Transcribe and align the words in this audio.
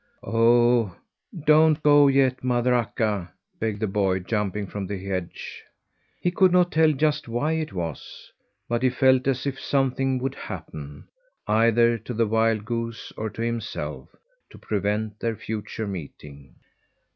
"Oh, 0.23 0.95
don't 1.45 1.83
go 1.83 2.07
yet, 2.07 2.43
Mother 2.43 2.73
Akka!" 2.73 3.31
begged 3.59 3.79
the 3.81 3.85
boy, 3.87 4.17
jumping 4.17 4.65
from 4.65 4.87
the 4.87 4.97
hedge. 4.97 5.61
He 6.19 6.31
could 6.31 6.51
not 6.51 6.71
tell 6.71 6.91
just 6.93 7.27
why 7.27 7.51
it 7.51 7.71
was, 7.71 8.31
but 8.67 8.81
he 8.81 8.89
felt 8.89 9.27
as 9.27 9.45
if 9.45 9.59
something 9.59 10.17
would 10.17 10.33
happen, 10.33 11.07
either 11.45 11.99
to 11.99 12.15
the 12.15 12.25
wild 12.25 12.65
goose 12.65 13.13
or 13.15 13.29
to 13.29 13.43
himself, 13.43 14.09
to 14.49 14.57
prevent 14.57 15.19
their 15.19 15.35
future 15.35 15.85
meeting. 15.85 16.55